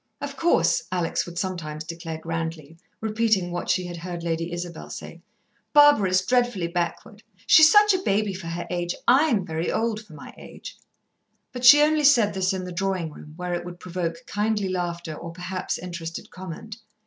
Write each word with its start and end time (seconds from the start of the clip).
"Of 0.19 0.35
course," 0.35 0.81
Alex 0.91 1.27
would 1.27 1.37
sometimes 1.37 1.83
declare 1.83 2.17
grandly, 2.17 2.75
repeating 3.01 3.51
what 3.51 3.69
she 3.69 3.85
had 3.85 3.97
heard 3.97 4.23
Lady 4.23 4.51
Isabel 4.51 4.89
say, 4.89 5.21
"Barbara 5.73 6.09
is 6.09 6.23
dreadfully 6.25 6.67
backward. 6.67 7.21
She's 7.45 7.71
such 7.71 7.93
a 7.93 7.99
baby 8.01 8.33
for 8.33 8.47
her 8.47 8.65
age. 8.71 8.95
I'm 9.07 9.45
very 9.45 9.71
old 9.71 9.99
for 10.03 10.13
my 10.13 10.33
age." 10.39 10.75
But 11.51 11.65
she 11.65 11.83
only 11.83 12.03
said 12.03 12.33
this 12.33 12.51
in 12.51 12.65
the 12.65 12.71
drawing 12.71 13.11
room, 13.11 13.33
where 13.35 13.53
it 13.53 13.63
would 13.63 13.79
provoke 13.79 14.25
kindly 14.25 14.69
laughter 14.69 15.13
or 15.13 15.31
perhaps 15.33 15.77
interested 15.77 16.31
comment. 16.31 16.77